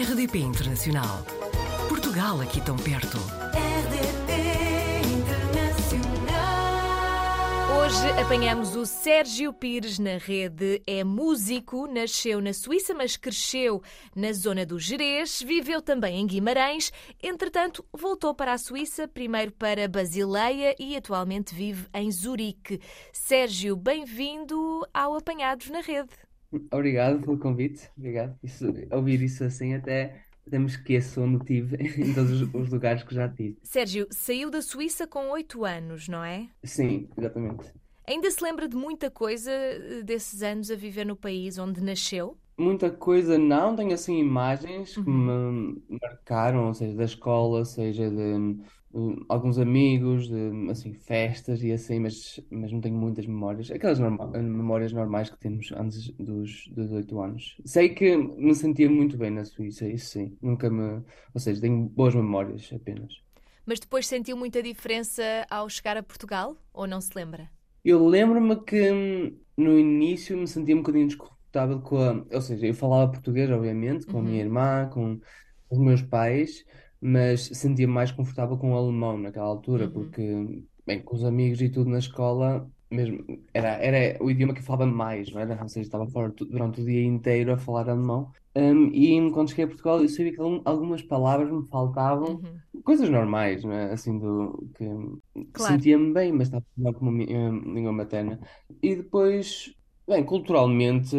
RDP 0.00 0.38
Internacional. 0.38 1.24
Portugal 1.88 2.40
aqui 2.40 2.60
tão 2.60 2.76
perto. 2.76 3.18
RDP 3.52 4.30
Internacional. 5.12 6.38
Hoje 7.82 8.08
apanhamos 8.20 8.76
o 8.76 8.86
Sérgio 8.86 9.52
Pires 9.52 9.98
na 9.98 10.16
rede. 10.16 10.80
É 10.86 11.02
músico, 11.02 11.88
nasceu 11.88 12.40
na 12.40 12.52
Suíça, 12.52 12.94
mas 12.94 13.16
cresceu 13.16 13.82
na 14.14 14.32
zona 14.32 14.64
do 14.64 14.78
Jerez, 14.78 15.42
viveu 15.42 15.82
também 15.82 16.20
em 16.20 16.26
Guimarães. 16.28 16.92
Entretanto, 17.20 17.84
voltou 17.92 18.32
para 18.32 18.52
a 18.52 18.58
Suíça, 18.58 19.08
primeiro 19.08 19.50
para 19.50 19.88
Basileia 19.88 20.76
e 20.78 20.96
atualmente 20.96 21.52
vive 21.52 21.88
em 21.92 22.08
Zurique. 22.12 22.80
Sérgio, 23.12 23.74
bem-vindo 23.74 24.86
ao 24.94 25.16
Apanhados 25.16 25.68
na 25.70 25.80
Rede. 25.80 26.27
Obrigado 26.70 27.20
pelo 27.20 27.38
convite. 27.38 27.90
Obrigado. 27.96 28.38
Isso, 28.42 28.66
ouvir 28.90 29.22
isso 29.22 29.44
assim 29.44 29.74
até, 29.74 30.22
até 30.46 30.58
me 30.58 30.66
esqueço 30.66 31.20
onde 31.20 31.44
tive 31.44 31.76
em 32.00 32.14
todos 32.14 32.30
os, 32.42 32.54
os 32.54 32.70
lugares 32.70 33.02
que 33.02 33.14
já 33.14 33.28
tive. 33.28 33.58
Sérgio, 33.62 34.06
saiu 34.10 34.50
da 34.50 34.62
Suíça 34.62 35.06
com 35.06 35.30
oito 35.30 35.64
anos, 35.64 36.08
não 36.08 36.24
é? 36.24 36.48
Sim, 36.64 37.08
exatamente. 37.16 37.72
Ainda 38.06 38.30
se 38.30 38.42
lembra 38.42 38.66
de 38.66 38.74
muita 38.74 39.10
coisa 39.10 39.50
eh, 39.52 40.02
desses 40.02 40.42
anos 40.42 40.70
a 40.70 40.74
viver 40.74 41.04
no 41.04 41.14
país 41.14 41.58
onde 41.58 41.82
nasceu? 41.82 42.38
Muita 42.58 42.90
coisa 42.90 43.38
não, 43.38 43.76
tenho 43.76 43.94
assim 43.94 44.18
imagens 44.18 44.96
que 44.98 45.08
me 45.08 45.80
marcaram, 46.02 46.66
ou 46.66 46.74
seja, 46.74 46.94
da 46.96 47.04
escola, 47.04 47.64
seja 47.64 48.10
de 48.10 48.60
hum, 48.92 49.24
alguns 49.28 49.58
amigos, 49.58 50.28
de 50.28 50.70
assim, 50.70 50.92
festas 50.94 51.62
e 51.62 51.70
assim, 51.72 52.00
mas, 52.00 52.40
mas 52.50 52.72
não 52.72 52.80
tenho 52.80 52.96
muitas 52.96 53.26
memórias. 53.26 53.70
Aquelas 53.70 53.98
norma- 54.00 54.26
memórias 54.26 54.92
normais 54.92 55.30
que 55.30 55.38
temos 55.38 55.70
antes 55.72 56.10
dos, 56.16 56.66
dos 56.74 56.90
8 56.90 57.20
anos. 57.20 57.56
Sei 57.64 57.90
que 57.94 58.16
me 58.16 58.54
sentia 58.56 58.90
muito 58.90 59.16
bem 59.16 59.30
na 59.30 59.44
Suíça, 59.44 59.86
isso 59.88 60.10
sim. 60.10 60.36
Nunca 60.42 60.68
me. 60.68 61.04
Ou 61.34 61.40
seja, 61.40 61.60
tenho 61.60 61.88
boas 61.88 62.14
memórias 62.14 62.68
apenas. 62.72 63.12
Mas 63.64 63.78
depois 63.80 64.06
sentiu 64.06 64.36
muita 64.36 64.62
diferença 64.62 65.46
ao 65.50 65.68
chegar 65.68 65.96
a 65.96 66.02
Portugal? 66.02 66.56
Ou 66.72 66.86
não 66.86 67.00
se 67.00 67.10
lembra? 67.14 67.48
Eu 67.84 68.06
lembro-me 68.06 68.56
que 68.64 68.90
hum, 68.92 69.40
no 69.56 69.78
início 69.78 70.36
me 70.36 70.46
sentia 70.46 70.74
um 70.74 70.78
bocadinho 70.80 71.08
desconfortável 71.52 71.80
com 71.80 71.96
a. 71.98 72.24
Ou 72.34 72.40
seja, 72.40 72.66
eu 72.66 72.74
falava 72.74 73.10
português, 73.10 73.50
obviamente, 73.50 74.06
com 74.06 74.18
a 74.18 74.22
minha 74.22 74.40
irmã, 74.40 74.88
com 74.92 75.20
os 75.70 75.78
meus 75.78 76.02
pais, 76.02 76.64
mas 77.00 77.42
sentia-me 77.52 77.92
mais 77.92 78.10
confortável 78.12 78.56
com 78.58 78.72
o 78.72 78.76
alemão 78.76 79.18
naquela 79.18 79.46
altura, 79.46 79.90
porque, 79.90 80.64
bem, 80.86 81.02
com 81.02 81.16
os 81.16 81.24
amigos 81.24 81.60
e 81.60 81.68
tudo 81.68 81.90
na 81.90 81.98
escola, 81.98 82.70
mesmo, 82.90 83.24
era, 83.52 83.68
era 83.84 84.22
o 84.22 84.30
idioma 84.30 84.54
que 84.54 84.60
eu 84.60 84.64
falava 84.64 84.86
mais, 84.86 85.30
não 85.30 85.40
era? 85.40 85.60
Ou 85.62 85.68
seja, 85.68 85.86
estava 85.86 86.06
fora 86.08 86.32
tu- 86.32 86.46
durante 86.46 86.80
o 86.80 86.84
dia 86.84 87.04
inteiro 87.04 87.52
a 87.52 87.58
falar 87.58 87.88
alemão. 87.88 88.30
Hum, 88.56 88.90
e 88.92 89.30
quando 89.30 89.50
cheguei 89.50 89.66
a 89.66 89.68
Portugal, 89.68 90.00
eu 90.00 90.08
sabia 90.08 90.32
que 90.32 90.40
algum- 90.40 90.62
algumas 90.64 91.02
palavras 91.02 91.50
me 91.52 91.68
faltavam, 91.68 92.40
coisas 92.82 93.08
normais, 93.10 93.62
não 93.62 93.72
é? 93.72 93.92
Assim, 93.92 94.18
do 94.18 94.68
que 94.74 94.84
Claro. 95.52 95.74
sentia-me 95.74 96.12
bem, 96.12 96.32
mas 96.32 96.48
estava 96.48 96.64
a 96.64 96.82
falar 96.82 96.98
como 96.98 97.10
mi- 97.12 97.26
eh, 97.30 97.50
língua 97.50 97.92
materna. 97.92 98.40
E 98.82 98.96
depois, 98.96 99.72
bem, 100.08 100.24
culturalmente, 100.24 101.14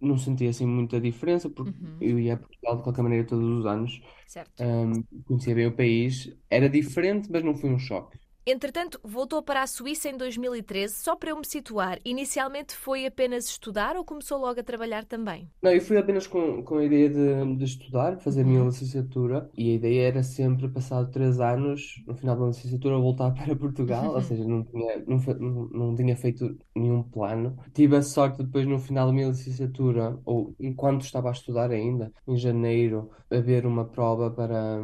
não 0.00 0.18
sentia 0.18 0.50
assim 0.50 0.66
muita 0.66 1.00
diferença, 1.00 1.50
porque 1.50 1.74
eu 2.00 2.18
ia 2.18 2.34
a 2.34 2.36
Portugal 2.36 2.76
de 2.76 2.82
qualquer 2.82 3.02
maneira 3.02 3.26
todos 3.26 3.44
os 3.60 3.66
anos, 3.66 4.00
Certo. 4.26 4.60
hum, 4.60 5.02
conhecia 5.26 5.54
bem 5.54 5.66
o 5.66 5.76
país, 5.76 6.32
era 6.50 6.68
diferente, 6.68 7.30
mas 7.30 7.42
não 7.44 7.56
foi 7.56 7.70
um 7.70 7.78
choque. 7.78 8.18
Entretanto, 8.48 9.00
voltou 9.02 9.42
para 9.42 9.60
a 9.60 9.66
Suíça 9.66 10.08
em 10.08 10.16
2013, 10.16 10.94
só 10.94 11.16
para 11.16 11.30
eu 11.30 11.36
me 11.36 11.44
situar. 11.44 11.98
Inicialmente 12.04 12.76
foi 12.76 13.04
apenas 13.04 13.46
estudar 13.48 13.96
ou 13.96 14.04
começou 14.04 14.38
logo 14.38 14.60
a 14.60 14.62
trabalhar 14.62 15.04
também? 15.04 15.50
Não, 15.60 15.72
eu 15.72 15.80
fui 15.80 15.98
apenas 15.98 16.28
com, 16.28 16.62
com 16.62 16.78
a 16.78 16.84
ideia 16.84 17.10
de, 17.10 17.56
de 17.56 17.64
estudar, 17.64 18.20
fazer 18.20 18.42
a 18.42 18.44
minha 18.44 18.62
licenciatura, 18.62 19.50
e 19.52 19.72
a 19.72 19.74
ideia 19.74 20.06
era 20.06 20.22
sempre, 20.22 20.68
passado 20.68 21.10
três 21.10 21.40
anos, 21.40 22.04
no 22.06 22.14
final 22.14 22.36
da 22.36 22.46
licenciatura, 22.46 22.96
voltar 22.96 23.34
para 23.34 23.56
Portugal, 23.56 24.14
ou 24.14 24.22
seja, 24.22 24.44
não 24.44 24.62
tinha, 24.62 25.04
não, 25.04 25.68
não, 25.72 25.94
tinha 25.96 26.16
feito 26.16 26.56
nenhum 26.72 27.02
plano. 27.02 27.58
Tive 27.74 27.96
a 27.96 28.02
sorte 28.02 28.44
depois, 28.44 28.64
no 28.64 28.78
final 28.78 29.08
da 29.08 29.12
minha 29.12 29.26
licenciatura, 29.26 30.20
ou 30.24 30.54
enquanto 30.60 31.02
estava 31.02 31.30
a 31.30 31.32
estudar 31.32 31.72
ainda, 31.72 32.12
em 32.28 32.36
janeiro, 32.36 33.10
haver 33.28 33.66
uma 33.66 33.86
prova 33.86 34.30
para, 34.30 34.80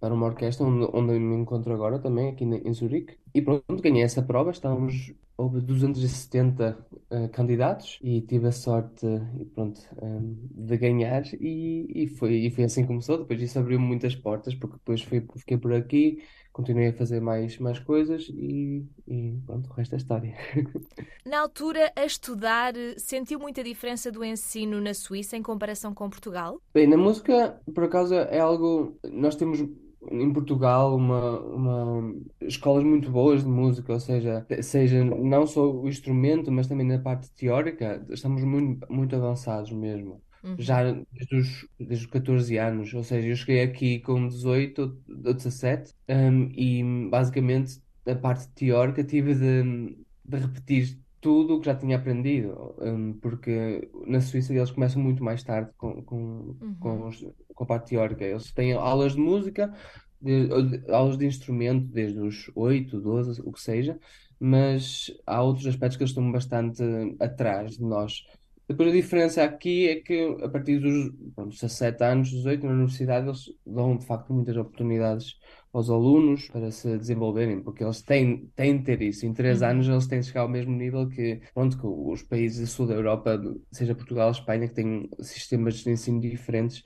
para 0.00 0.12
uma 0.12 0.26
orquestra, 0.26 0.66
onde, 0.66 0.88
onde 0.92 1.12
me 1.16 1.36
encontro 1.36 1.72
agora 1.72 2.00
também, 2.00 2.30
aqui 2.30 2.42
em 2.42 2.72
Zurique. 2.74 3.03
E 3.34 3.42
pronto, 3.42 3.82
ganhei 3.82 4.02
essa 4.02 4.22
prova, 4.22 4.52
estávamos, 4.52 5.12
houve 5.36 5.60
270 5.60 6.78
eh, 7.10 7.28
candidatos 7.28 7.98
e 8.00 8.20
tive 8.20 8.46
a 8.46 8.52
sorte 8.52 9.04
e 9.40 9.44
pronto, 9.44 9.80
eh, 10.00 10.20
de 10.22 10.76
ganhar 10.76 11.24
e, 11.40 12.04
e 12.04 12.06
foi, 12.06 12.34
e 12.34 12.50
foi 12.50 12.64
assim 12.64 12.82
que 12.82 12.88
começou. 12.88 13.18
Depois 13.18 13.42
isso 13.42 13.58
abriu 13.58 13.80
muitas 13.80 14.14
portas, 14.14 14.54
porque 14.54 14.76
depois 14.76 15.02
fui, 15.02 15.26
fiquei 15.36 15.58
por 15.58 15.72
aqui, 15.72 16.22
continuei 16.52 16.90
a 16.90 16.92
fazer 16.92 17.20
mais, 17.20 17.58
mais 17.58 17.80
coisas 17.80 18.28
e, 18.28 18.86
e 19.08 19.36
pronto, 19.44 19.68
o 19.68 19.72
resto 19.72 19.94
é 19.94 19.98
história. 19.98 20.36
Na 21.26 21.40
altura, 21.40 21.92
a 21.96 22.04
estudar, 22.04 22.72
sentiu 22.96 23.40
muita 23.40 23.64
diferença 23.64 24.12
do 24.12 24.24
ensino 24.24 24.80
na 24.80 24.94
Suíça 24.94 25.36
em 25.36 25.42
comparação 25.42 25.92
com 25.92 26.08
Portugal? 26.08 26.60
Bem, 26.72 26.86
na 26.86 26.96
música, 26.96 27.60
por 27.74 27.84
acaso, 27.84 28.14
é 28.14 28.38
algo. 28.38 28.96
Nós 29.10 29.34
temos 29.34 29.64
em 30.10 30.32
Portugal 30.32 30.96
uma, 30.96 31.40
uma 31.40 32.14
escolas 32.42 32.84
muito 32.84 33.10
boas 33.10 33.42
de 33.42 33.48
música, 33.48 33.92
ou 33.92 34.00
seja, 34.00 34.46
seja 34.62 35.04
não 35.04 35.46
só 35.46 35.70
o 35.70 35.88
instrumento, 35.88 36.50
mas 36.52 36.66
também 36.66 36.86
na 36.86 36.98
parte 36.98 37.30
teórica, 37.32 38.04
estamos 38.10 38.42
muito, 38.44 38.86
muito 38.92 39.14
avançados 39.16 39.70
mesmo. 39.72 40.22
Já 40.58 40.82
desde 40.92 41.36
os, 41.36 41.68
desde 41.78 42.04
os 42.06 42.10
14 42.10 42.56
anos, 42.58 42.92
ou 42.94 43.02
seja, 43.02 43.28
eu 43.28 43.36
cheguei 43.36 43.62
aqui 43.62 43.98
com 44.00 44.28
18 44.28 45.02
ou 45.24 45.34
17, 45.34 45.92
hum, 46.08 46.50
e 46.54 47.08
basicamente 47.10 47.80
a 48.06 48.14
parte 48.14 48.48
teórica 48.50 49.02
tive 49.02 49.34
de, 49.34 49.96
de 50.24 50.36
repetir 50.38 51.03
tudo 51.24 51.56
o 51.56 51.60
que 51.60 51.66
já 51.66 51.74
tinha 51.74 51.96
aprendido, 51.96 52.76
hum, 52.80 53.18
porque 53.22 53.90
na 54.06 54.20
Suíça 54.20 54.52
eles 54.54 54.70
começam 54.70 55.00
muito 55.02 55.24
mais 55.24 55.42
tarde 55.42 55.70
com, 55.78 56.02
com, 56.04 56.54
com, 56.78 57.08
os- 57.08 57.26
com 57.54 57.64
a 57.64 57.66
parte 57.66 57.88
teórica. 57.90 58.24
Eles 58.24 58.52
têm 58.52 58.74
aulas 58.74 59.14
de 59.14 59.20
música, 59.20 59.72
de- 60.20 60.48
de- 60.78 60.92
aulas 60.92 61.16
de 61.18 61.26
instrumento 61.26 61.86
desde 61.88 62.20
os 62.20 62.50
8, 62.54 63.00
12, 63.00 63.40
o 63.42 63.52
que 63.52 63.60
seja, 63.62 63.98
mas 64.38 65.06
há 65.26 65.42
outros 65.42 65.66
aspectos 65.66 65.96
que 65.96 66.02
eles 66.02 66.10
estão 66.10 66.30
bastante 66.30 66.82
atrás 67.20 67.78
de 67.78 67.84
nós. 67.84 68.22
Depois 68.68 68.90
a 68.90 68.92
diferença 68.92 69.44
aqui 69.44 69.88
é 69.88 69.96
que 69.96 70.36
a 70.42 70.48
partir 70.50 70.78
dos 70.80 71.10
pronto, 71.34 71.50
17 71.54 72.02
anos, 72.04 72.30
18, 72.30 72.66
na 72.66 72.72
universidade, 72.72 73.26
eles 73.28 73.44
dão 73.66 73.96
de 73.96 74.06
facto 74.06 74.32
muitas 74.32 74.56
oportunidades 74.58 75.36
aos 75.74 75.90
alunos 75.90 76.48
para 76.48 76.70
se 76.70 76.96
desenvolverem, 76.96 77.60
porque 77.60 77.82
eles 77.82 78.00
têm, 78.00 78.48
têm 78.54 78.78
de 78.78 78.84
ter 78.84 79.02
isso. 79.02 79.26
Em 79.26 79.34
três 79.34 79.62
anos 79.62 79.88
eles 79.88 80.06
têm 80.06 80.20
de 80.20 80.26
chegar 80.26 80.42
ao 80.42 80.48
mesmo 80.48 80.72
nível 80.74 81.08
que, 81.08 81.40
pronto, 81.52 81.76
que 81.76 81.86
os 81.86 82.22
países 82.22 82.60
do 82.60 82.66
sul 82.66 82.86
da 82.86 82.94
Europa, 82.94 83.40
seja 83.72 83.94
Portugal, 83.94 84.30
Espanha, 84.30 84.68
que 84.68 84.74
têm 84.74 85.10
sistemas 85.20 85.74
de 85.74 85.90
ensino 85.90 86.20
diferentes 86.20 86.82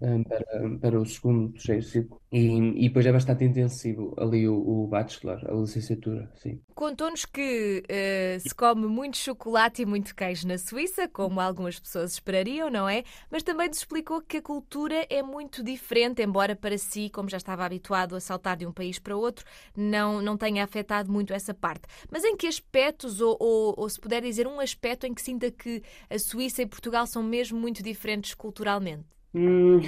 um, 0.00 0.22
para, 0.22 0.78
para 0.80 1.00
o 1.00 1.04
segundo, 1.04 1.52
terceiro 1.52 1.82
ciclo. 1.82 2.20
E, 2.30 2.84
e 2.84 2.88
depois 2.88 3.06
é 3.06 3.12
bastante 3.12 3.44
intensivo 3.44 4.14
ali 4.18 4.46
o, 4.46 4.54
o 4.54 4.86
bachelor, 4.86 5.40
a 5.48 5.54
licenciatura, 5.54 6.30
sim. 6.36 6.60
Contou-nos 6.74 7.24
que 7.24 7.82
eh, 7.88 8.38
se 8.38 8.54
come 8.54 8.86
muito 8.86 9.16
chocolate 9.16 9.82
e 9.82 9.86
muito 9.86 10.14
queijo 10.14 10.46
na 10.46 10.58
Suíça, 10.58 11.08
como 11.08 11.40
algumas 11.40 11.80
pessoas 11.80 12.12
esperariam, 12.12 12.70
não 12.70 12.88
é? 12.88 13.02
Mas 13.30 13.42
também 13.42 13.68
nos 13.68 13.78
explicou 13.78 14.20
que 14.20 14.36
a 14.36 14.42
cultura 14.42 15.06
é 15.10 15.22
muito 15.22 15.62
diferente, 15.64 16.22
embora 16.22 16.54
para 16.54 16.78
si, 16.78 17.10
como 17.10 17.28
já 17.28 17.38
estava 17.38 17.64
habituado 17.64 18.14
a 18.14 18.20
saltar 18.28 18.56
de 18.56 18.66
um 18.66 18.72
país 18.72 18.98
para 18.98 19.16
outro, 19.16 19.44
não, 19.76 20.20
não 20.22 20.36
tenha 20.36 20.62
afetado 20.62 21.10
muito 21.10 21.32
essa 21.32 21.54
parte. 21.54 21.82
Mas 22.10 22.24
em 22.24 22.36
que 22.36 22.46
aspectos, 22.46 23.20
ou, 23.20 23.36
ou, 23.40 23.74
ou 23.76 23.88
se 23.88 24.00
puder 24.00 24.22
dizer 24.22 24.46
um 24.46 24.60
aspecto 24.60 25.06
em 25.06 25.14
que 25.14 25.22
sinta 25.22 25.50
que 25.50 25.82
a 26.10 26.18
Suíça 26.18 26.62
e 26.62 26.66
Portugal 26.66 27.06
são 27.06 27.22
mesmo 27.22 27.58
muito 27.58 27.82
diferentes 27.82 28.34
culturalmente? 28.34 29.04
Hum, 29.34 29.80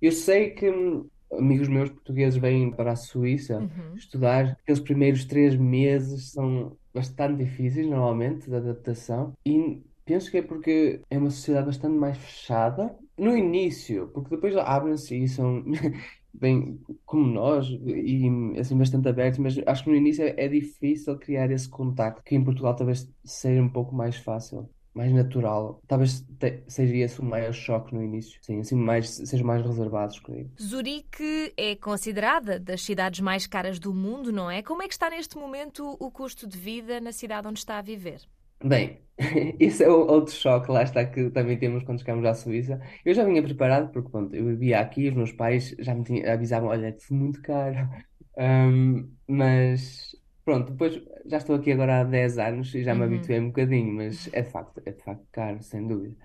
eu 0.00 0.12
sei 0.12 0.50
que 0.50 0.70
hum, 0.70 1.08
amigos 1.32 1.68
meus 1.68 1.90
portugueses 1.90 2.38
vêm 2.38 2.70
para 2.70 2.92
a 2.92 2.96
Suíça 2.96 3.68
estudar. 3.94 4.56
Aqueles 4.62 4.80
primeiros 4.80 5.24
três 5.24 5.56
meses 5.56 6.32
são 6.32 6.76
bastante 6.92 7.44
difíceis, 7.44 7.86
normalmente, 7.86 8.48
de 8.48 8.56
adaptação. 8.56 9.32
E 9.46 9.82
penso 10.04 10.30
que 10.30 10.38
é 10.38 10.42
porque 10.42 11.00
é 11.08 11.18
uma 11.18 11.30
sociedade 11.30 11.66
bastante 11.66 11.94
mais 11.94 12.16
fechada. 12.18 12.96
No 13.16 13.36
início, 13.36 14.08
porque 14.08 14.30
depois 14.30 14.56
abrem-se 14.56 15.14
e 15.14 15.28
são 15.28 15.62
bem 16.32 16.80
como 17.04 17.26
nós 17.26 17.66
e 17.68 18.28
assim 18.58 18.76
bastante 18.76 19.08
abertos, 19.08 19.38
mas 19.38 19.58
acho 19.66 19.84
que 19.84 19.90
no 19.90 19.96
início 19.96 20.24
é, 20.24 20.34
é 20.36 20.48
difícil 20.48 21.16
criar 21.18 21.50
esse 21.50 21.68
contacto, 21.68 22.22
que 22.22 22.34
em 22.34 22.44
Portugal 22.44 22.74
talvez 22.74 23.08
seja 23.24 23.62
um 23.62 23.68
pouco 23.68 23.94
mais 23.94 24.16
fácil. 24.16 24.68
Mais 24.92 25.12
natural. 25.12 25.80
Talvez 25.86 26.20
te- 26.36 26.64
seja 26.66 26.96
esse 26.96 27.20
o 27.20 27.24
maior 27.24 27.52
choque 27.52 27.94
no 27.94 28.02
início. 28.02 28.40
Sim, 28.42 28.58
assim, 28.58 28.74
mais, 28.74 29.08
sejam 29.08 29.46
mais 29.46 29.64
reservados 29.64 30.18
comigo. 30.18 30.50
Zurique 30.60 31.52
é 31.56 31.76
considerada 31.76 32.58
das 32.58 32.82
cidades 32.82 33.20
mais 33.20 33.46
caras 33.46 33.78
do 33.78 33.94
mundo, 33.94 34.32
não 34.32 34.50
é? 34.50 34.62
Como 34.62 34.82
é 34.82 34.88
que 34.88 34.94
está 34.94 35.08
neste 35.08 35.36
momento 35.38 35.96
o 36.00 36.10
custo 36.10 36.44
de 36.44 36.58
vida 36.58 37.00
na 37.00 37.12
cidade 37.12 37.46
onde 37.46 37.60
está 37.60 37.78
a 37.78 37.82
viver? 37.82 38.20
Bem, 38.62 39.02
esse 39.58 39.82
é 39.84 39.88
o 39.88 40.06
outro 40.06 40.34
choque, 40.34 40.70
lá 40.70 40.82
está, 40.82 41.04
que 41.06 41.30
também 41.30 41.58
temos 41.58 41.82
quando 41.84 41.98
chegamos 42.00 42.24
à 42.26 42.34
Suíça. 42.34 42.80
Eu 43.04 43.14
já 43.14 43.24
vinha 43.24 43.42
preparado, 43.42 43.90
porque 43.92 44.10
pronto, 44.10 44.34
eu 44.34 44.44
vivia 44.46 44.80
aqui, 44.80 45.08
os 45.08 45.14
meus 45.14 45.32
pais 45.32 45.74
já 45.78 45.94
me 45.94 46.04
tinham, 46.04 46.30
avisavam, 46.32 46.68
olha, 46.68 46.88
é 46.88 46.92
tudo 46.92 47.14
muito 47.14 47.40
caro. 47.42 47.80
Ahm, 48.38 49.10
mas 49.28 50.14
pronto, 50.44 50.72
depois 50.72 50.94
já 51.26 51.38
estou 51.38 51.56
aqui 51.56 51.72
agora 51.72 52.00
há 52.00 52.04
10 52.04 52.38
anos 52.38 52.74
e 52.74 52.82
já 52.82 52.94
me 52.94 53.04
Uhum. 53.04 53.04
habituei 53.04 53.40
um 53.40 53.48
bocadinho, 53.48 53.92
mas 53.94 54.28
é 54.32 54.42
de 54.42 54.50
facto, 54.50 54.82
é 54.86 54.92
de 54.92 55.02
facto 55.02 55.26
caro, 55.32 55.62
sem 55.62 55.86
dúvida. 55.86 56.16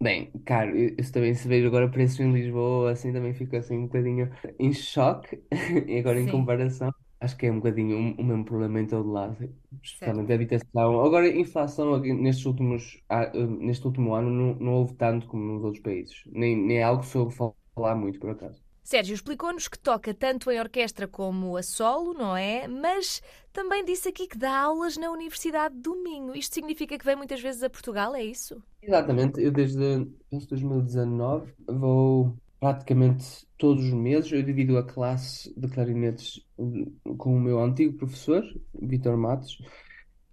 Bem, 0.00 0.30
caro, 0.44 0.76
eu- 0.76 0.94
isso 0.98 1.12
também 1.12 1.34
se 1.34 1.48
vejo 1.48 1.66
agora 1.68 1.90
preços 1.90 2.20
em 2.20 2.32
Lisboa, 2.32 2.92
assim 2.92 3.12
também 3.12 3.34
fico 3.34 3.56
assim 3.56 3.76
um 3.78 3.86
bocadinho 3.86 4.30
em 4.58 4.72
choque, 4.72 5.42
e 5.88 5.98
agora 5.98 6.20
em 6.20 6.26
Sim, 6.26 6.28
comparação. 6.28 6.92
Acho 7.20 7.36
que 7.36 7.46
é 7.46 7.52
um 7.52 7.56
bocadinho 7.56 8.14
o 8.16 8.20
o 8.20 8.24
mesmo 8.24 8.44
problema 8.44 8.80
em 8.80 8.86
todo 8.86 9.10
lado, 9.10 9.36
especialmente 9.82 10.30
a 10.32 10.34
habitação. 10.36 11.00
Agora, 11.04 11.26
a 11.26 11.36
inflação 11.36 11.94
aqui 11.94 12.12
nestes 12.12 12.46
últimos, 12.46 13.02
eh, 13.08 13.46
neste 13.46 13.86
último 13.86 14.14
ano 14.14 14.30
não, 14.30 14.54
não 14.54 14.72
houve 14.74 14.94
tanto 14.94 15.26
como 15.26 15.42
nos 15.54 15.64
outros 15.64 15.82
países. 15.82 16.22
Nem, 16.26 16.56
nem 16.56 16.78
é 16.78 16.82
algo 16.84 17.02
que 17.02 17.08
soube 17.08 17.34
falar 17.34 17.96
muito, 17.96 18.20
por 18.20 18.30
acaso. 18.30 18.62
Sérgio 18.82 19.14
explicou-nos 19.14 19.68
que 19.68 19.78
toca 19.78 20.14
tanto 20.14 20.50
em 20.50 20.58
orquestra 20.58 21.06
como 21.06 21.56
a 21.56 21.62
solo, 21.62 22.14
não 22.14 22.34
é? 22.36 22.66
Mas 22.66 23.20
também 23.52 23.84
disse 23.84 24.08
aqui 24.08 24.26
que 24.26 24.38
dá 24.38 24.56
aulas 24.60 24.96
na 24.96 25.10
Universidade 25.10 25.74
do 25.76 25.94
Minho. 25.96 26.34
Isto 26.34 26.54
significa 26.54 26.96
que 26.96 27.04
vem 27.04 27.16
muitas 27.16 27.40
vezes 27.40 27.62
a 27.62 27.68
Portugal, 27.68 28.14
é 28.14 28.24
isso? 28.24 28.62
Exatamente, 28.80 29.42
eu 29.42 29.52
desde, 29.52 30.06
penso, 30.30 30.48
2019 30.48 31.52
vou 31.68 32.34
praticamente 32.60 33.46
todos 33.56 33.84
os 33.84 33.92
meses, 33.92 34.32
eu 34.32 34.42
divido 34.42 34.78
a 34.78 34.84
classe 34.84 35.52
de 35.58 35.68
clarinetes 35.68 36.40
eh, 36.58 37.14
com 37.16 37.36
o 37.36 37.40
meu 37.40 37.60
antigo 37.62 37.96
professor, 37.96 38.42
Vitor 38.74 39.16
Matos, 39.16 39.58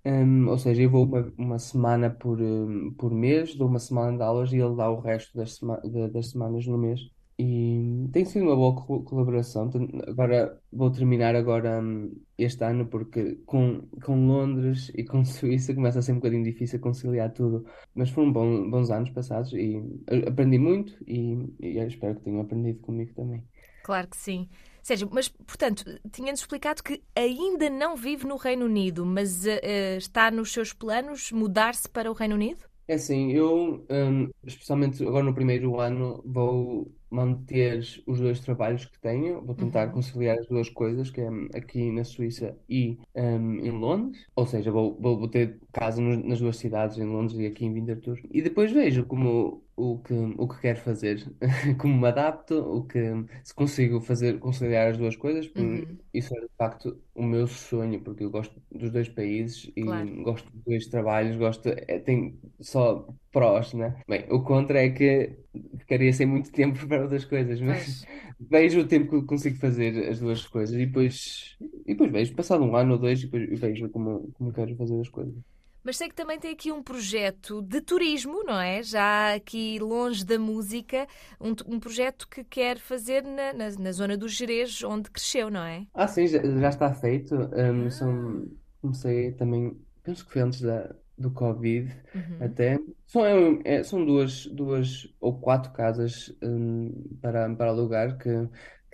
Hum, 0.06 0.48
ou 0.50 0.58
seja, 0.60 0.84
eu 0.84 0.90
vou 0.90 1.06
uma, 1.06 1.34
uma 1.38 1.60
semana 1.60 2.10
por, 2.12 2.40
hum, 2.42 2.94
por 2.98 3.12
mês, 3.14 3.56
dou 3.56 3.68
uma 3.68 3.80
semana 3.80 4.18
de 4.18 4.24
aulas 4.24 4.52
e 4.54 4.58
ele 4.58 4.76
dá 4.76 4.90
o 4.90 5.00
resto 5.00 5.36
das, 5.38 5.56
sema- 5.58 5.78
da- 5.82 6.08
das 6.08 6.30
semanas 6.32 6.66
no 6.68 6.78
mês. 6.78 7.02
E 7.38 8.08
tem 8.14 8.24
sido 8.26 8.44
uma 8.46 8.56
boa 8.56 8.76
co- 8.76 9.04
colaboração. 9.04 9.70
Agora 10.08 10.62
vou 10.72 10.90
terminar 10.92 11.36
agora 11.36 11.82
hum, 11.82 12.12
este 12.38 12.64
ano 12.64 12.88
porque 12.88 13.36
com, 13.46 13.82
com 14.04 14.28
Londres 14.28 14.90
e 14.96 15.04
com 15.04 15.24
Suíça 15.26 15.74
começa 15.76 16.00
a 16.00 16.02
ser 16.02 16.14
um 16.14 16.16
bocadinho 16.16 16.44
difícil 16.46 16.80
conciliar 16.80 17.34
tudo. 17.34 17.66
Mas 17.94 18.10
foram 18.10 18.32
bom- 18.32 18.70
bons 18.70 18.90
anos 18.90 19.10
passados 19.10 19.52
e 19.54 19.82
aprendi 20.28 20.58
muito 20.58 20.96
e, 21.08 21.36
e 21.60 21.78
espero 21.86 22.16
que 22.16 22.22
tenham 22.24 22.42
aprendido 22.42 22.80
comigo 22.82 23.14
também. 23.14 23.44
Claro 23.82 24.08
que 24.08 24.18
sim. 24.18 24.50
Sérgio, 24.82 25.10
mas, 25.12 25.28
portanto, 25.30 25.84
tinha-nos 26.12 26.42
explicado 26.42 26.84
que 26.84 27.04
ainda 27.16 27.70
não 27.70 27.96
vive 27.96 28.26
no 28.26 28.36
Reino 28.36 28.66
Unido, 28.66 29.06
mas 29.06 29.46
eh, 29.46 29.60
eh, 29.64 29.98
está 29.98 30.30
nos 30.32 30.52
seus 30.52 30.74
planos 30.74 31.32
mudar-se 31.32 31.88
para 31.90 32.10
o 32.10 32.14
Reino 32.14 32.36
Unido? 32.36 32.66
É 32.88 32.94
assim, 32.96 33.32
eu, 33.32 33.84
hum, 33.90 34.30
especialmente 34.44 35.02
agora 35.04 35.24
no 35.26 35.34
primeiro 35.34 35.80
ano, 35.80 36.22
vou 36.24 36.94
manter 37.10 37.80
os 38.06 38.20
dois 38.20 38.40
trabalhos 38.42 38.86
que 38.86 39.00
tenho, 39.00 39.44
vou 39.44 39.56
tentar 39.56 39.88
Uhum. 39.88 39.92
conciliar 39.92 40.38
as 40.38 40.48
duas 40.48 40.70
coisas, 40.70 41.10
que 41.10 41.20
é 41.22 41.30
hum, 41.32 41.48
aqui 41.56 41.92
na 41.92 42.04
Suíça 42.04 42.56
e 42.70 43.00
hum, 43.16 43.56
em 43.60 43.72
Londres, 43.72 44.28
ou 44.36 44.46
seja, 44.46 44.72
vou, 44.72 45.00
vou, 45.02 45.18
vou 45.18 45.28
ter 45.28 45.60
casa 45.74 46.00
nos- 46.00 46.24
nas 46.24 46.40
duas 46.40 46.58
cidades, 46.58 46.98
em 47.00 47.06
Londres 47.06 47.40
e 47.40 47.48
aqui 47.48 47.66
em 47.66 47.74
Winterthur, 47.74 48.20
e 48.32 48.42
depois 48.44 48.72
vejo 48.72 49.04
como 49.08 49.65
o 49.76 50.00
que, 50.02 50.14
o 50.14 50.48
que 50.48 50.62
quero 50.62 50.80
fazer, 50.80 51.24
como 51.80 51.98
me 52.00 52.08
adapto, 52.08 52.56
o 52.60 52.86
que, 52.88 53.00
se 53.44 53.54
consigo 53.54 54.00
fazer, 54.02 54.40
conciliar 54.40 54.90
as 54.92 54.98
duas 54.98 55.16
coisas, 55.16 55.48
porque 55.48 55.88
Uhum. 55.88 56.00
isso 56.14 56.36
é 56.36 56.42
de 56.42 56.50
facto 56.58 57.02
o 57.14 57.24
meu 57.24 57.48
sonho, 57.48 58.02
porque 58.04 58.24
eu 58.24 58.32
gosto 58.32 58.62
dos 58.72 58.92
dois 58.92 59.10
países 59.10 59.70
e 59.76 59.84
Claro. 59.86 60.12
gosto 60.24 60.50
dos 60.52 60.64
dois 60.64 60.88
trabalhos, 60.88 61.36
gosto, 61.38 61.68
é, 61.70 62.00
tem 62.00 62.40
só 62.62 63.08
prós, 63.32 63.74
né? 63.74 64.02
Bem, 64.08 64.26
o 64.32 64.44
contra 64.44 64.80
é 64.84 64.90
que 64.92 65.38
ficaria 65.80 66.14
sem 66.14 66.26
muito 66.26 66.52
tempo 66.52 66.80
para 66.88 67.04
outras 67.04 67.26
coisas, 67.26 67.60
Pois. 67.66 67.90
mas 67.96 68.08
vejo 68.40 68.82
o 68.82 68.88
tempo 68.88 69.20
que 69.22 69.26
consigo 69.28 69.58
fazer 69.58 70.10
as 70.10 70.20
duas 70.20 70.46
coisas 70.48 70.76
e 70.76 70.86
depois, 70.86 71.58
e 71.86 71.94
depois 71.94 72.12
vejo, 72.12 72.36
passado 72.36 72.64
um 72.64 72.76
ano 72.76 72.94
ou 72.94 73.00
dois, 73.00 73.22
e 73.22 73.26
depois 73.26 73.60
vejo 73.60 73.90
como, 73.90 74.32
como 74.34 74.54
quero 74.54 74.76
fazer 74.78 75.00
as 75.02 75.10
coisas. 75.10 75.36
Mas 75.86 75.98
sei 75.98 76.10
que 76.10 76.16
também 76.16 76.40
tem 76.40 76.52
aqui 76.54 76.72
um 76.72 76.84
projeto 76.84 77.62
de 77.62 77.82
turismo, 77.82 78.44
não 78.44 78.60
é? 78.60 78.84
Já 78.84 79.36
aqui 79.36 79.80
longe 79.80 80.26
da 80.26 80.40
música, 80.40 81.08
um, 81.40 81.52
um 81.76 81.80
projeto 81.80 82.28
que 82.30 82.44
quer 82.44 82.80
fazer 82.80 83.24
na, 83.24 83.54
na, 83.54 83.70
na 83.72 83.92
zona 83.94 84.18
dos 84.18 84.34
Gerês, 84.34 84.84
onde 84.84 85.10
cresceu, 85.12 85.50
não 85.52 85.62
é? 85.64 85.88
Ah, 85.94 86.08
sim, 86.08 86.28
já, 86.28 86.42
já 86.44 86.70
está 86.70 86.94
feito. 86.94 87.36
Um, 87.36 87.90
Ah, 87.90 87.90
são, 87.90 88.48
comecei 88.82 89.32
também, 89.34 89.80
penso 90.04 90.26
que 90.26 90.34
foi 90.34 90.42
antes 90.42 90.62
da, 90.62 90.94
do 91.18 91.32
Covid 91.32 91.96
uhum. 92.16 92.50
até. 92.50 92.78
São, 93.08 93.26
é 93.26 93.78
é- 93.80 93.84
são 93.84 94.06
duas, 94.06 94.46
duas 94.48 95.08
ou 95.22 95.40
quatro 95.40 95.72
casas 95.72 96.36
um, 96.44 96.92
para, 97.22 97.54
para 97.56 97.70
alugar 97.72 98.18
que 98.18 98.30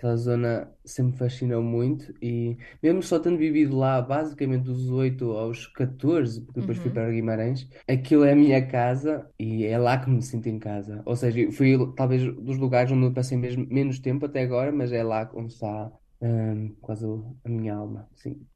aquela 0.02 0.16
zona 0.16 0.74
sempre 0.84 1.12
me 1.12 1.18
fascinou 1.18 1.62
muito 1.62 2.12
e 2.22 2.56
mesmo 2.82 3.02
só 3.02 3.18
tendo 3.20 3.38
vivido 3.38 3.76
lá 3.76 4.00
basicamente 4.02 4.64
dos 4.64 4.88
8 4.90 5.30
aos 5.32 5.66
14, 5.68 6.40
porque 6.42 6.60
depois 6.60 6.78
fui 6.78 6.90
Uhum. 6.90 6.92
para 6.92 7.10
Guimarães, 7.10 7.68
aquilo 7.88 8.24
é 8.24 8.32
a 8.32 8.36
minha 8.36 8.66
casa 8.66 9.30
e 9.38 9.64
é 9.64 9.78
lá 9.78 9.98
que 10.02 10.10
me 10.10 10.22
sinto 10.22 10.48
em 10.48 10.58
casa. 10.58 11.02
Ou 11.06 11.16
seja, 11.16 11.40
eu 11.40 11.52
fui 11.52 11.76
talvez 11.94 12.22
dos 12.36 12.58
lugares 12.58 12.90
onde 12.92 13.06
eu 13.06 13.12
passei 13.14 13.36
mesmo 13.38 13.66
menos 13.68 13.98
tempo 14.00 14.26
até 14.26 14.42
agora, 14.42 14.72
mas 14.72 14.92
é 14.92 15.02
lá 15.02 15.30
onde 15.34 15.52
está 15.52 15.90
Hum, 16.24 16.76
quase 16.80 17.04
a 17.44 17.48
minha 17.48 17.74
alma, 17.74 18.08
sim. 18.14 18.46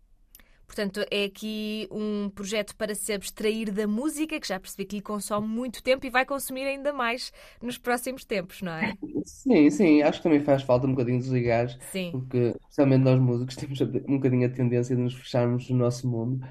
Portanto, 0.67 1.05
é 1.11 1.25
aqui 1.25 1.89
um 1.91 2.29
projeto 2.31 2.75
para 2.77 2.95
se 2.95 3.13
abstrair 3.13 3.73
da 3.73 3.87
música, 3.87 4.39
que 4.41 4.49
já 4.49 4.59
percebi 4.59 4.85
que 4.85 4.97
lhe 4.97 5.03
consome 5.03 5.47
muito 5.47 5.83
tempo 5.83 6.05
e 6.07 6.11
vai 6.11 6.27
consumir 6.27 6.65
ainda 6.67 6.93
mais 6.93 7.33
nos 7.63 7.79
próximos 7.79 8.25
tempos, 8.25 8.63
não 8.63 8.73
é? 8.73 8.93
Sim, 9.25 9.71
sim, 9.71 10.03
acho 10.03 10.19
que 10.19 10.25
também 10.25 10.41
faz 10.41 10.63
falta 10.63 10.87
um 10.87 10.91
bocadinho 10.91 11.19
desligar, 11.19 11.69
Sim. 11.79 12.11
porque, 12.11 12.55
especialmente 12.61 13.03
nós 13.05 13.21
músicos, 13.21 13.57
temos 13.57 13.81
um 13.81 14.17
bocadinho 14.17 14.47
a 14.47 14.51
tendência 14.51 14.97
de 14.97 15.03
nos 15.03 15.15
fecharmos 15.15 15.69
no 15.71 15.77
nosso 15.77 16.09
mundo. 16.09 16.47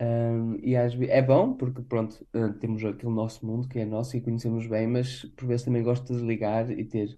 Hum, 0.00 0.58
e 0.62 0.76
às 0.76 0.94
vezes 0.94 1.14
é 1.14 1.22
bom, 1.22 1.54
porque 1.54 1.82
pronto, 1.82 2.26
eh, 2.34 2.48
temos 2.60 2.84
aquele 2.84 3.12
nosso 3.12 3.46
mundo 3.46 3.68
que 3.68 3.78
é 3.78 3.84
nosso 3.86 4.16
e 4.16 4.20
conhecemos 4.20 4.66
bem, 4.66 4.86
mas 4.86 5.24
por 5.36 5.46
vezes 5.48 5.64
também 5.64 5.82
gosto 5.82 6.06
de 6.06 6.14
desligar 6.14 6.70
e 6.70 6.84
ter, 6.84 7.16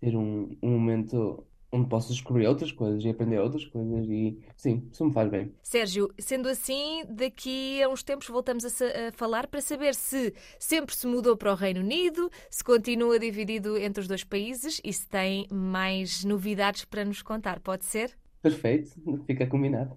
ter 0.00 0.16
um, 0.16 0.56
um 0.62 0.70
momento 0.70 1.46
onde 1.72 1.88
posso 1.88 2.12
descobrir 2.12 2.46
outras 2.46 2.70
coisas 2.72 3.02
e 3.04 3.08
aprender 3.08 3.38
outras 3.38 3.64
coisas, 3.64 4.06
e 4.08 4.38
sim, 4.56 4.88
isso 4.92 5.04
me 5.04 5.12
faz 5.12 5.30
bem. 5.30 5.52
Sérgio, 5.62 6.12
sendo 6.18 6.48
assim, 6.48 7.04
daqui 7.08 7.80
a 7.82 7.88
uns 7.88 8.02
tempos 8.02 8.26
voltamos 8.28 8.64
a, 8.64 8.68
a 8.68 9.12
falar 9.12 9.46
para 9.46 9.60
saber 9.60 9.94
se 9.94 10.34
sempre 10.58 10.92
se 10.94 11.06
mudou 11.06 11.36
para 11.36 11.52
o 11.52 11.54
Reino 11.54 11.80
Unido, 11.80 12.30
se 12.50 12.64
continua 12.64 13.18
dividido 13.18 13.76
entre 13.76 14.00
os 14.00 14.08
dois 14.08 14.24
países 14.24 14.80
e 14.84 14.90
se 14.92 15.06
tem 15.08 15.46
mais 15.50 16.24
novidades 16.24 16.84
para 16.84 17.04
nos 17.04 17.22
contar. 17.22 17.60
Pode 17.60 17.84
ser? 17.84 18.16
Perfeito, 18.42 18.90
fica 19.26 19.46
combinado. 19.46 19.94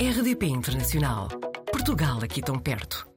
RDP 0.00 0.46
Internacional. 0.46 1.28
Portugal 1.70 2.20
aqui 2.22 2.40
tão 2.40 2.58
perto. 2.58 3.11